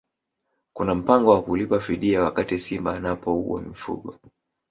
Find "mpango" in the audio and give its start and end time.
0.95-1.31